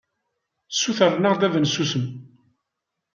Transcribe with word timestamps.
Ssutren-aɣ-d 0.71 1.41
ad 1.47 1.53
nsusem. 1.59 2.05